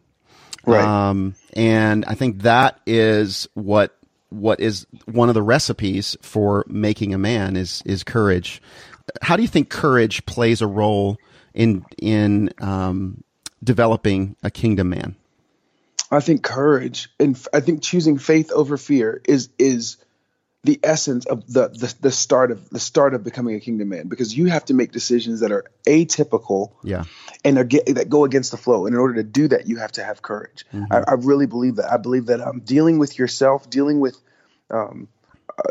Right. 0.65 0.83
Um, 0.83 1.35
and 1.53 2.07
I 2.07 2.15
think 2.15 2.43
that 2.43 2.81
is 2.87 3.47
what 3.53 3.97
what 4.31 4.59
is 4.59 4.87
one 5.05 5.29
of 5.29 5.35
the 5.35 5.43
recipes 5.43 6.17
for 6.23 6.65
making 6.67 7.15
a 7.15 7.19
man 7.19 7.57
is 7.57 7.83
is 7.85 8.03
courage. 8.03 8.63
How 9.23 9.37
do 9.37 9.43
you 9.43 9.49
think 9.49 9.69
courage 9.69 10.25
plays 10.27 10.63
a 10.63 10.67
role 10.67 11.19
in 11.55 11.85
in 11.99 12.51
um, 12.59 13.23
developing 13.63 14.35
a 14.43 14.51
kingdom 14.51 14.89
man? 14.89 15.15
I 16.11 16.21
think 16.21 16.43
courage 16.43 17.09
and 17.19 17.41
I 17.53 17.61
think 17.61 17.83
choosing 17.83 18.19
faith 18.19 18.53
over 18.53 18.77
fear 18.77 19.21
is 19.25 19.49
is 19.59 19.97
the 20.67 20.81
essence 20.83 21.27
of 21.27 21.47
the, 21.47 21.69
the, 21.69 21.95
the 22.01 22.11
start 22.11 22.51
of 22.51 22.69
the 22.71 22.81
start 22.81 23.15
of 23.15 23.23
becoming 23.23 23.55
a 23.55 23.61
kingdom 23.61 23.89
man 23.89 24.09
because 24.09 24.37
you 24.37 24.47
have 24.47 24.65
to 24.65 24.75
make 24.75 24.91
decisions 24.91 25.41
that 25.41 25.53
are 25.53 25.65
atypical 25.87 26.73
yeah. 26.83 27.05
and 27.45 27.57
are 27.57 27.65
get, 27.65 27.87
that 27.95 28.11
go 28.11 28.25
against 28.25 28.51
the 28.51 28.57
flow. 28.57 28.85
And 28.85 28.95
in 28.95 29.01
order 29.01 29.15
to 29.15 29.23
do 29.23 29.47
that 29.49 29.69
you 29.69 29.77
have 29.77 29.93
to 29.93 30.05
have 30.05 30.23
courage. 30.23 30.67
Mm-hmm. 30.75 30.93
I, 30.93 31.05
I, 31.07 31.15
really 31.15 31.47
believe 31.47 31.77
that. 31.77 31.91
I 31.91 31.99
believe 31.99 32.27
that 32.27 32.41
um, 32.41 32.61
dealing 32.61 32.99
with 32.99 33.17
yourself 33.17 33.71
dealing 33.71 34.01
with 34.01 34.19
um, 34.69 35.07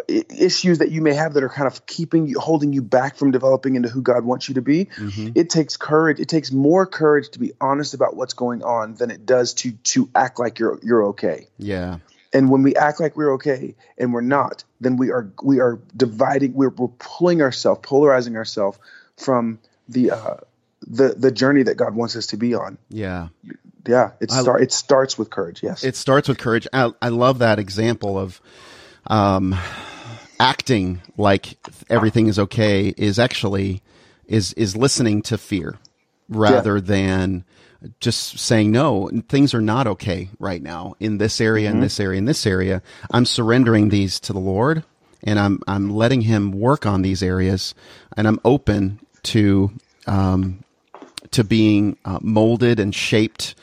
issues 0.08 0.80
that 0.80 0.90
you 0.90 1.02
may 1.02 1.14
have 1.14 1.36
that 1.36 1.44
are 1.44 1.50
kind 1.50 1.68
of 1.68 1.86
keeping 1.86 2.28
you 2.28 2.40
holding 2.40 2.74
you 2.74 2.82
back 2.82 3.16
from 3.16 3.32
developing 3.32 3.76
into 3.76 3.88
who 3.88 4.02
god 4.02 4.26
wants 4.26 4.48
you 4.50 4.56
to 4.56 4.62
be 4.62 4.86
mm-hmm. 4.86 5.30
it 5.36 5.50
takes 5.50 5.78
courage 5.78 6.20
it 6.20 6.28
takes 6.28 6.52
more 6.52 6.88
courage 6.88 7.30
to 7.30 7.40
be 7.40 7.54
honest 7.62 7.94
about 7.94 8.16
what's 8.16 8.34
going 8.34 8.64
on 8.64 8.96
than 8.96 9.12
it 9.12 9.26
does 9.26 9.54
to 9.54 9.74
to 9.84 10.10
act 10.16 10.40
like 10.40 10.58
you're 10.58 10.80
you're 10.82 11.06
okay 11.06 11.48
yeah 11.58 12.00
and 12.36 12.50
when 12.50 12.64
we 12.64 12.76
act 12.76 13.00
like 13.00 13.16
we're 13.16 13.36
okay 13.36 13.76
and 13.98 14.14
we're 14.14 14.20
not, 14.20 14.66
then 14.82 14.98
we 14.98 15.10
are 15.10 15.32
we 15.42 15.62
are 15.62 15.80
dividing. 15.96 16.54
We're, 16.54 16.70
we're 16.70 16.90
pulling 16.90 17.42
ourselves, 17.42 17.80
polarizing 17.82 18.36
ourselves 18.36 18.78
from 19.16 19.60
the 19.88 20.12
uh, 20.12 20.36
the 20.86 21.16
the 21.18 21.32
journey 21.32 21.64
that 21.64 21.76
God 21.76 21.96
wants 21.96 22.18
us 22.18 22.28
to 22.28 22.38
be 22.38 22.54
on. 22.54 22.78
Yeah, 22.90 23.30
yeah. 23.88 24.12
It 24.20 24.32
start 24.32 24.62
it 24.62 24.74
starts 24.74 25.18
with 25.18 25.30
courage. 25.30 25.64
Yes, 25.64 25.86
it 25.86 25.96
starts 25.96 26.28
with 26.28 26.38
courage. 26.38 26.68
I, 26.74 26.92
I 27.02 27.08
love 27.08 27.40
that 27.40 27.58
example 27.58 28.20
of 28.20 28.42
um, 29.08 29.56
acting 30.40 31.02
like 31.18 31.58
everything 31.90 32.28
is 32.28 32.40
okay 32.40 32.94
is 32.98 33.20
actually 33.20 33.82
is 34.26 34.54
is 34.54 34.76
listening 34.76 35.22
to 35.22 35.38
fear 35.38 35.78
rather 36.30 36.82
than 36.82 37.46
just 38.00 38.40
saying 38.40 38.72
no 38.72 39.10
things 39.30 39.54
are 39.54 39.62
not 39.62 39.86
okay 39.86 40.30
right 40.40 40.62
now 40.62 40.96
in 41.00 41.20
this 41.20 41.40
area 41.40 41.70
in 41.70 41.80
this 41.82 42.00
area 42.00 42.18
in 42.18 42.26
this 42.26 42.46
area. 42.46 42.82
I'm 43.12 43.26
surrendering 43.26 43.90
these 43.90 44.20
to 44.22 44.34
the 44.34 44.40
lord 44.40 44.84
and 45.26 45.40
i'm 45.40 45.60
i'm 45.68 45.90
letting 45.90 46.22
him 46.22 46.52
work 46.52 46.86
on 46.86 47.02
these 47.02 47.22
areas 47.22 47.76
and 48.16 48.28
i'm 48.28 48.40
open 48.46 49.00
to 49.24 49.72
um 50.08 50.64
to 51.32 51.44
being 51.44 51.98
uh, 52.06 52.20
molded 52.22 52.80
and 52.80 52.96
shaped 52.96 53.56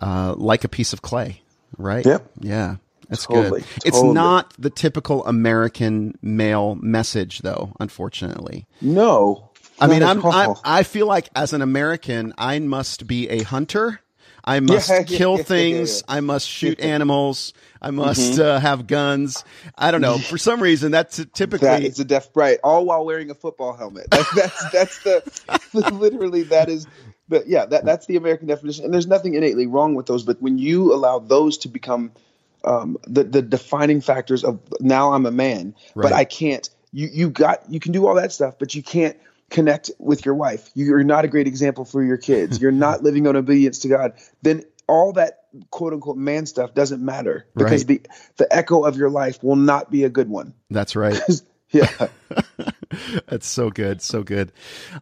uh, 0.00 0.34
like 0.36 0.62
a 0.62 0.68
piece 0.68 0.92
of 0.92 1.02
clay 1.02 1.42
right? 1.78 2.06
Yep. 2.06 2.30
yeah 2.40 2.76
that's 3.08 3.26
Totally, 3.26 3.60
good 3.60 3.68
it's 3.84 4.02
not 4.02 4.52
the 4.58 4.70
typical 4.70 5.24
american 5.26 6.18
male 6.22 6.74
message 6.76 7.40
though 7.40 7.72
unfortunately 7.80 8.66
No. 8.80 9.50
I 9.78 9.88
mean, 9.88 10.02
I'm, 10.02 10.24
I. 10.24 10.54
I 10.64 10.82
feel 10.84 11.06
like 11.06 11.28
as 11.36 11.52
an 11.52 11.60
American, 11.60 12.32
I 12.38 12.58
must 12.60 13.06
be 13.06 13.28
a 13.28 13.42
hunter. 13.42 14.00
I 14.42 14.60
must 14.60 14.88
Yeah, 14.88 15.02
kill 15.02 15.36
yeah, 15.36 15.42
things. 15.42 16.02
yeah. 16.08 16.14
I 16.16 16.20
must 16.20 16.48
shoot 16.48 16.80
animals. 16.94 17.52
I 17.82 17.90
must 17.90 18.38
uh, 18.38 18.58
have 18.58 18.86
guns. 18.86 19.44
I 19.76 19.90
don't 19.90 20.00
know. 20.00 20.16
For 20.16 20.38
some 20.38 20.62
reason, 20.62 20.92
that's 20.92 21.22
typically 21.34 21.66
That 21.68 21.82
is 21.82 22.00
a 22.00 22.06
deaf 22.06 22.30
right, 22.34 22.58
all 22.64 22.86
while 22.86 23.04
wearing 23.04 23.28
a 23.30 23.34
football 23.34 23.76
helmet. 23.76 24.06
That's 24.10 24.70
that's 24.70 25.00
that's 25.04 25.40
the 25.72 25.90
literally 25.92 26.44
that 26.44 26.70
is. 26.70 26.86
But 27.28 27.46
yeah, 27.48 27.66
that 27.66 27.84
that's 27.84 28.06
the 28.06 28.16
American 28.16 28.46
definition, 28.46 28.84
and 28.86 28.94
there's 28.94 29.06
nothing 29.08 29.34
innately 29.34 29.66
wrong 29.66 29.94
with 29.94 30.06
those. 30.06 30.22
But 30.22 30.40
when 30.40 30.56
you 30.58 30.94
allow 30.94 31.18
those 31.18 31.58
to 31.58 31.68
become 31.68 32.12
um, 32.66 32.96
the 33.06 33.24
the 33.24 33.42
defining 33.42 34.00
factors 34.00 34.44
of 34.44 34.60
now 34.80 35.12
I'm 35.12 35.26
a 35.26 35.30
man, 35.30 35.74
Right. 35.94 36.02
but 36.04 36.12
I 36.12 36.24
can't. 36.24 36.68
You 36.92 37.08
you 37.12 37.30
got 37.30 37.62
you 37.70 37.80
can 37.80 37.92
do 37.92 38.06
all 38.06 38.14
that 38.16 38.32
stuff, 38.32 38.58
but 38.58 38.74
you 38.74 38.82
can't 38.82 39.16
connect 39.50 39.90
with 39.98 40.24
your 40.26 40.34
wife. 40.34 40.70
You're 40.74 41.04
not 41.04 41.24
a 41.24 41.28
great 41.28 41.46
example 41.46 41.84
for 41.84 42.02
your 42.02 42.16
kids. 42.16 42.58
You're 42.62 42.72
not 42.72 43.02
living 43.02 43.26
on 43.26 43.36
obedience 43.36 43.78
to 43.80 43.88
God. 43.88 44.12
Then 44.42 44.64
all 44.88 45.12
that 45.14 45.44
quote 45.70 45.92
unquote 45.92 46.16
man 46.16 46.46
stuff 46.46 46.74
doesn't 46.74 47.04
matter 47.04 47.46
because 47.56 47.84
Right. 47.86 48.02
the 48.04 48.44
the 48.44 48.56
echo 48.56 48.84
of 48.84 48.96
your 48.96 49.10
life 49.10 49.42
will 49.42 49.56
not 49.56 49.90
be 49.90 50.04
a 50.04 50.08
good 50.08 50.28
one. 50.28 50.52
that's 50.70 50.94
right. 50.96 51.18
Yeah. 51.70 51.90
That's 53.26 53.46
so 53.46 53.70
good, 53.70 54.00
so 54.00 54.22
good. 54.22 54.52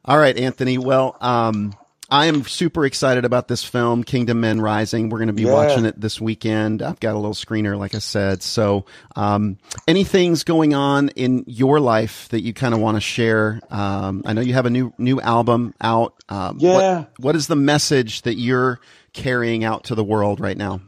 All 0.04 0.16
right, 0.18 0.37
Anthony. 0.37 0.78
Well, 0.78 1.16
um, 1.21 1.75
I 2.11 2.27
am 2.27 2.45
super 2.45 2.85
excited 2.85 3.25
about 3.25 3.49
this 3.49 3.65
film, 3.65 4.05
Kingdom 4.05 4.41
Men 4.41 4.61
Rising. 4.61 5.09
We're 5.09 5.19
going 5.19 5.29
to 5.29 5.33
be 5.33 5.45
Yeah. 5.45 5.53
watching 5.55 5.85
it 5.87 5.99
this 5.99 6.21
weekend. 6.21 6.83
I've 6.83 7.01
got 7.01 7.15
a 7.15 7.19
little 7.19 7.33
screener, 7.35 7.79
like 7.79 7.95
I 7.95 7.99
said. 7.99 8.43
So, 8.43 8.85
um, 9.17 9.57
anything's 9.89 10.45
going 10.45 10.75
on 10.75 11.09
in 11.11 11.45
your 11.47 11.81
life 11.81 12.29
that 12.29 12.43
you 12.43 12.53
kind 12.53 12.75
of 12.75 12.81
want 12.81 12.99
to 12.99 13.01
share? 13.01 13.61
Um, 13.71 14.23
I 14.27 14.35
know 14.35 14.43
you 14.43 14.53
have 14.53 14.67
a 14.67 14.71
new 14.71 14.93
new 14.99 15.21
album 15.21 15.75
out. 15.81 16.15
Um, 16.29 16.59
Yeah. 16.61 16.99
What, 16.99 17.11
what 17.19 17.37
is 17.37 17.47
the 17.47 17.57
message 17.57 18.23
that 18.23 18.37
you're 18.37 18.81
carrying 19.15 19.65
out 19.65 19.85
to 19.85 19.95
the 19.95 20.05
world 20.05 20.41
right 20.41 20.57
now? 20.57 20.81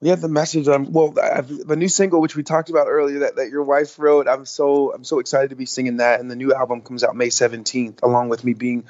Yeah, 0.00 0.16
the 0.16 0.28
message. 0.28 0.66
Um, 0.68 0.90
well, 0.90 1.14
I 1.22 1.36
have 1.36 1.48
the 1.48 1.76
new 1.76 1.88
single, 1.88 2.20
which 2.20 2.34
we 2.34 2.42
talked 2.42 2.70
about 2.70 2.88
earlier, 2.88 3.20
that, 3.20 3.36
that 3.36 3.50
your 3.50 3.62
wife 3.62 3.98
wrote. 4.00 4.26
I'm 4.26 4.46
so 4.46 4.92
I'm 4.92 5.04
so 5.04 5.18
excited 5.20 5.50
to 5.50 5.56
be 5.56 5.66
singing 5.66 5.98
that, 5.98 6.18
and 6.18 6.30
the 6.30 6.34
new 6.34 6.52
album 6.54 6.80
comes 6.80 7.04
out 7.04 7.14
May 7.14 7.28
17th, 7.28 8.02
along 8.02 8.30
with 8.30 8.42
me 8.42 8.54
being 8.54 8.84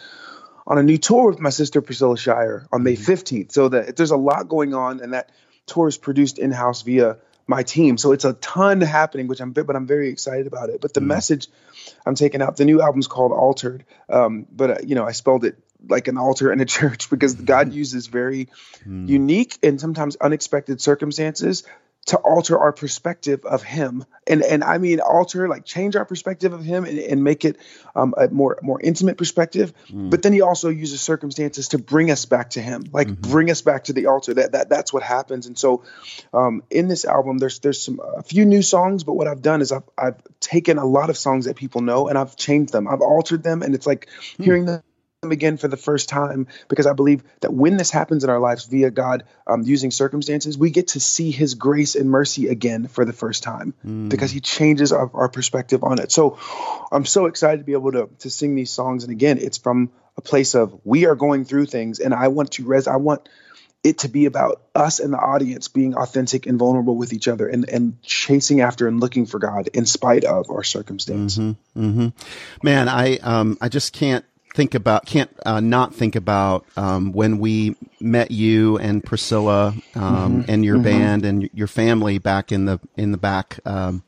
on 0.67 0.79
a 0.79 0.83
new 0.83 0.99
tour 0.99 1.31
with 1.31 1.41
my 1.41 1.51
sister 1.51 1.83
Priscilla 1.83 2.17
Shirer 2.17 2.67
on 2.73 2.83
May 2.83 2.97
15th. 2.97 3.53
So 3.53 3.69
that 3.69 3.97
there's 3.97 4.11
a 4.11 4.17
lot 4.17 4.49
going 4.49 4.75
on, 4.75 5.01
and 5.01 5.13
that 5.13 5.31
tour 5.67 5.89
is 5.89 5.97
produced 5.97 6.39
in 6.39 6.51
house 6.51 6.83
via 6.83 7.19
my 7.47 7.63
team. 7.63 7.99
So 7.99 8.13
it's 8.13 8.25
a 8.25 8.35
ton 8.35 8.81
happening, 8.81 9.29
which 9.29 9.41
I'm 9.41 9.53
but 9.53 9.75
I'm 9.75 9.87
very 9.87 10.09
excited 10.09 10.47
about 10.47 10.71
it. 10.71 10.81
But 10.81 10.95
the 10.95 11.01
message 11.01 11.49
I'm 12.07 12.15
taking 12.15 12.43
out, 12.43 12.57
the 12.57 12.65
new 12.65 12.81
album's 12.81 13.09
called 13.09 13.33
Altered, 13.33 13.85
um, 14.09 14.47
but 14.51 14.71
uh, 14.71 14.77
you 14.85 14.95
know 14.95 15.05
I 15.05 15.13
spelled 15.13 15.45
it 15.45 15.57
like 15.89 16.09
an 16.09 16.17
altar 16.17 16.53
in 16.53 16.61
a 16.61 16.65
church 16.79 17.11
because 17.11 17.35
God 17.35 17.73
uses 17.73 18.07
very 18.07 18.49
unique 19.09 19.59
and 19.63 19.81
sometimes 19.81 20.17
unexpected 20.17 20.81
circumstances 20.81 21.65
to 22.07 22.17
alter 22.17 22.59
our 22.59 22.73
perspective 22.73 23.45
of 23.45 23.63
him. 23.63 24.05
And 24.27 24.43
and 24.43 24.63
i 24.63 24.79
mean 24.79 25.01
alter 25.01 25.49
like 25.49 25.65
change 25.65 25.97
our 25.97 26.05
perspective 26.05 26.53
of 26.53 26.65
him 26.65 26.85
and, 26.85 26.97
and 26.97 27.25
make 27.25 27.45
it 27.45 27.57
um, 27.97 28.15
a 28.17 28.29
more 28.29 28.59
more 28.63 28.81
intimate 28.81 29.19
perspective. 29.19 29.73
But 30.11 30.23
then 30.23 30.33
he 30.33 30.43
also 30.43 30.69
uses 30.69 31.01
circumstances 31.01 31.69
to 31.69 31.79
bring 31.79 32.11
us 32.11 32.25
back 32.25 32.51
to 32.51 32.61
him 32.61 32.85
like 32.93 33.09
bring 33.21 33.51
us 33.51 33.63
back 33.63 33.85
to 33.85 33.93
the 33.93 34.07
altar. 34.07 34.35
That, 34.35 34.53
that 34.53 34.69
that's 34.69 34.93
what 34.93 35.03
happens. 35.03 35.47
And 35.47 35.59
so 35.59 35.85
um, 36.33 36.63
in 36.71 36.89
this 36.89 37.05
album 37.05 37.39
there's 37.39 37.59
there's 37.59 37.83
some 37.83 38.01
a 38.01 38.23
few 38.23 38.45
new 38.45 38.63
songs 38.63 39.05
but 39.05 39.15
what 39.15 39.27
i've 39.27 39.43
done 39.43 39.61
is 39.61 39.73
i've 39.73 39.89
i've 39.99 40.23
taken 40.41 40.79
a 40.79 40.85
lot 40.85 41.11
of 41.11 41.17
songs 41.17 41.47
that 41.47 41.57
people 41.57 41.81
know 41.81 42.09
and 42.09 42.17
i've 42.17 42.37
changed 42.37 42.73
them. 42.73 42.87
I've 42.87 43.01
altered 43.01 43.43
them 43.43 43.63
and 43.63 43.75
it's 43.75 43.87
like 43.87 44.09
hearing 44.39 44.67
them 44.67 44.83
again 45.31 45.57
for 45.57 45.69
the 45.69 45.77
first 45.77 46.09
time 46.09 46.49
because 46.67 46.87
I 46.87 46.95
believe 46.95 47.23
that 47.41 47.53
when 47.53 47.77
this 47.77 47.93
happens 47.93 48.25
in 48.25 48.31
our 48.31 48.41
lives 48.41 48.65
via 48.65 48.91
God 48.91 49.23
um, 49.47 49.63
using 49.63 49.93
circumstances, 49.93 50.59
we 50.59 50.71
get 50.71 50.89
to 50.89 51.01
see 51.01 51.31
His 51.31 51.55
grace 51.55 51.95
and 51.95 52.11
mercy 52.11 52.49
again 52.49 52.89
for 52.89 53.05
the 53.05 53.13
first 53.13 53.45
time 53.45 53.73
because 54.09 54.33
He 54.33 54.41
changes 54.41 54.91
our, 54.91 55.09
our 55.15 55.29
perspective 55.29 55.85
on 55.85 56.01
it. 56.01 56.11
So 56.11 56.39
I'm 56.91 57.05
so 57.05 57.27
excited 57.27 57.59
to 57.59 57.65
be 57.65 57.73
able 57.73 57.93
to 57.93 58.11
to 58.21 58.31
sing 58.31 58.57
these 58.57 58.73
songs, 58.73 59.05
and 59.05 59.13
again, 59.13 59.39
it's 59.39 59.59
from 59.59 59.93
a 60.17 60.21
place 60.21 60.57
of 60.57 60.81
we 60.85 61.07
are 61.07 61.15
going 61.15 61.45
through 61.45 61.67
things, 61.67 62.01
and 62.01 62.13
I 62.13 62.29
want 62.29 62.53
to 62.53 62.65
res. 62.65 62.89
I 62.89 62.97
want 62.97 63.29
it 63.85 63.99
to 63.99 64.09
be 64.09 64.27
about 64.27 64.63
us 64.75 65.01
and 65.01 65.13
the 65.13 65.19
audience 65.19 65.69
being 65.69 65.95
authentic 65.97 66.47
and 66.47 66.59
vulnerable 66.59 66.97
with 66.97 67.13
each 67.13 67.27
other 67.27 67.49
and, 67.49 67.69
and 67.69 68.01
chasing 68.03 68.61
after 68.61 68.87
and 68.87 69.01
looking 69.01 69.27
for 69.27 69.41
God 69.41 69.69
in 69.75 69.87
spite 69.87 70.25
of 70.25 70.51
our 70.51 70.63
circumstance. 70.63 71.37
Man, 72.63 72.89
I 72.89 73.17
um 73.19 73.59
I 73.61 73.69
just 73.69 73.93
can't 73.93 74.25
think 74.55 74.75
about 74.75 75.07
can't 75.07 75.31
uh, 75.47 75.61
not 75.61 75.95
think 75.95 76.15
about 76.17 76.67
um, 76.77 77.13
when 77.13 77.39
we 77.39 77.75
met 78.01 78.31
you 78.31 78.77
and 78.79 79.03
Priscilla 79.03 79.75
um, 79.95 80.45
and 80.49 80.65
your 80.65 80.79
band 80.79 81.25
and 81.25 81.49
your 81.55 81.67
family 81.69 82.19
back 82.19 82.53
in 82.53 82.65
the 82.67 82.79
in 82.97 83.13
the 83.13 83.19
back 83.19 83.61
um, 83.65 84.03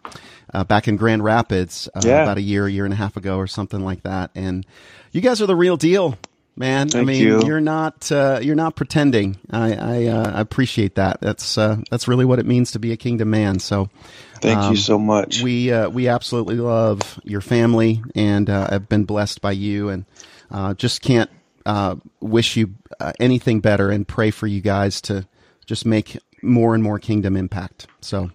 uh, 0.52 0.64
back 0.64 0.86
in 0.88 0.96
Grand 0.96 1.24
Rapids 1.24 1.88
uh, 1.94 2.00
Yeah. 2.04 2.22
about 2.22 2.38
a 2.38 2.42
year 2.42 2.66
a 2.66 2.70
year 2.70 2.84
and 2.84 2.92
a 2.92 2.96
half 2.96 3.16
ago 3.16 3.36
or 3.38 3.46
something 3.46 3.84
like 3.84 4.02
that. 4.02 4.30
And 4.34 4.66
you 5.12 5.20
guys 5.20 5.40
are 5.40 5.46
the 5.46 5.56
real 5.56 5.76
deal. 5.76 6.16
Man, 6.56 6.90
I 6.94 7.02
mean, 7.02 7.20
you. 7.20 7.52
are 7.52 7.60
not 7.60 8.12
uh, 8.12 8.38
you're 8.40 8.54
not 8.54 8.76
pretending. 8.76 9.38
I 9.50 9.72
I, 9.74 10.06
uh, 10.06 10.40
appreciate 10.40 10.94
that. 10.94 11.20
That's 11.20 11.58
uh, 11.58 11.78
that's 11.90 12.06
really 12.06 12.24
what 12.24 12.38
it 12.38 12.46
means 12.46 12.70
to 12.72 12.78
be 12.78 12.92
a 12.92 12.96
kingdom 12.96 13.30
man. 13.30 13.58
So, 13.58 13.88
Thank 14.40 14.58
Um, 14.60 14.70
you 14.70 14.76
so 14.76 14.96
much. 14.96 15.42
we 15.42 15.72
uh, 15.72 15.88
we 15.88 16.06
absolutely 16.06 16.54
love 16.56 17.18
your 17.24 17.40
family 17.40 18.02
and 18.14 18.48
uh, 18.48 18.70
have 18.70 18.88
been 18.88 19.02
blessed 19.04 19.40
by 19.40 19.50
you 19.50 19.88
and 19.88 20.04
uh, 20.50 20.74
just 20.74 21.02
can't 21.02 21.30
uh, 21.66 21.96
wish 22.20 22.56
you 22.56 22.74
uh, 23.00 23.12
anything 23.20 23.60
better 23.60 23.90
and 23.90 24.06
pray 24.06 24.30
for 24.30 24.46
you 24.46 24.60
guys 24.60 25.00
to 25.02 25.26
just 25.66 25.86
make 25.86 26.18
more 26.42 26.74
and 26.74 26.82
more 26.82 26.98
kingdom 26.98 27.36
impact. 27.36 27.86
So 28.00 28.30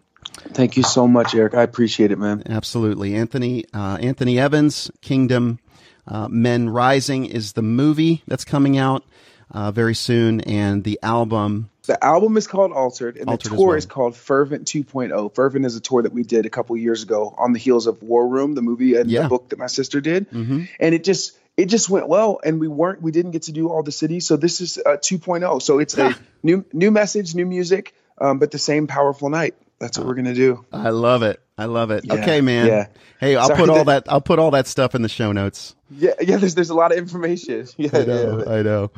Thank 0.54 0.78
you 0.78 0.84
so 0.84 1.08
much, 1.08 1.36
Eric. 1.36 1.54
I 1.54 1.64
appreciate 1.64 2.12
it, 2.12 2.18
man. 2.20 2.44
absolutely, 2.50 3.16
Anthony 3.16 3.66
uh, 3.74 3.98
Anthony 4.02 4.40
Evans, 4.40 4.90
Kingdom 5.02 5.60
uh, 6.08 6.28
Men 6.28 6.70
Rising 6.70 7.26
is 7.26 7.54
the 7.54 7.62
movie 7.62 8.24
that's 8.28 8.46
coming 8.46 8.78
out 8.78 9.04
uh, 9.52 9.72
very 9.72 9.96
soon, 9.96 10.42
and 10.42 10.84
the 10.84 11.00
album. 11.04 11.70
The 11.88 12.04
album 12.04 12.38
is 12.38 12.46
called 12.48 12.72
Altered, 12.72 13.18
and 13.18 13.28
Altered 13.30 13.52
the 13.52 13.56
tour 13.58 13.68
well. 13.70 13.78
is 13.78 13.86
called 13.88 14.16
Fervent 14.16 14.66
2.0. 14.68 15.34
Fervent 15.34 15.66
is 15.66 15.76
a 15.76 15.80
tour 15.82 16.04
that 16.04 16.14
we 16.14 16.22
did 16.24 16.46
a 16.46 16.50
couple 16.50 16.78
years 16.78 17.02
ago 17.04 17.34
on 17.38 17.52
the 17.54 17.60
heels 17.60 17.88
of 17.88 18.02
War 18.04 18.28
Room, 18.28 18.54
the 18.54 18.62
movie 18.62 18.96
and 18.96 19.10
Yeah. 19.10 19.24
the 19.24 19.30
book 19.30 19.50
that 19.50 19.58
my 19.60 19.66
sister 19.68 20.00
did, 20.00 20.30
Mhm. 20.30 20.68
and 20.80 20.94
it 20.96 21.04
just 21.04 21.36
it 21.60 21.66
just 21.68 21.90
went 21.90 22.08
well. 22.08 22.40
And 22.44 22.60
we 22.60 22.68
weren't 22.68 23.02
we 23.02 23.12
didn't 23.12 23.32
get 23.32 23.44
to 23.44 23.52
do 23.52 23.70
all 23.70 23.84
the 23.84 23.92
cities, 23.92 24.26
so 24.28 24.38
this 24.38 24.62
is 24.62 24.78
uh, 24.78 24.98
2.0. 24.98 25.62
So 25.62 25.80
it's 25.80 25.98
a 25.98 26.16
new 26.44 26.66
new 26.74 26.92
message, 26.92 27.36
new 27.36 27.46
music, 27.46 27.94
um, 28.20 28.40
but 28.40 28.52
the 28.52 28.60
same 28.60 28.88
powerful 28.88 29.30
night. 29.30 29.56
That's 29.80 29.98
what 29.98 30.06
we're 30.08 30.16
gonna 30.16 30.34
do. 30.34 30.66
I 30.74 30.90
love 30.90 31.24
it. 31.24 31.40
I 31.58 31.66
love 31.66 31.92
it. 31.92 32.04
Yeah, 32.06 32.16
okay, 32.16 32.42
man. 32.42 32.68
yeah. 32.68 32.88
Hey, 33.20 33.36
I'll 33.36 33.48
Sorry 33.48 33.60
put 33.60 33.70
all 33.70 33.84
that- 33.86 34.06
that. 34.06 34.12
I'll 34.12 34.22
put 34.22 34.40
all 34.40 34.52
that 34.52 34.68
stuff 34.68 34.94
in 34.96 35.02
the 35.02 35.10
show 35.10 35.32
notes. 35.32 35.76
Yeah, 35.90 36.12
yeah. 36.22 36.38
There's 36.38 36.54
there's 36.56 36.70
a 36.70 36.76
lot 36.76 36.92
of 36.92 36.98
information. 36.98 37.66
Yeah, 37.78 37.90
I 37.94 38.04
know. 38.06 38.44
yeah. 38.46 38.54
I 38.54 38.62
know. 38.62 38.92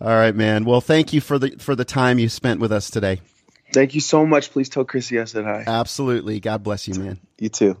All 0.00 0.08
right, 0.14 0.34
man. 0.34 0.64
Well, 0.64 0.80
thank 0.82 1.12
you 1.12 1.20
for 1.22 1.38
the 1.38 1.52
for 1.58 1.74
the 1.74 1.84
time 1.86 2.18
you 2.18 2.28
spent 2.28 2.60
with 2.60 2.70
us 2.72 2.90
today. 2.90 3.20
Thank 3.72 3.94
you 3.94 4.00
so 4.00 4.26
much. 4.26 4.50
Please 4.50 4.68
tell 4.68 4.84
Chrissy 4.84 5.20
I 5.20 5.24
said 5.24 5.44
hi. 5.44 5.64
Absolutely. 5.66 6.40
God 6.40 6.62
bless 6.62 6.86
you, 6.88 6.94
man. 6.94 7.18
You 7.38 7.48
too. 7.48 7.76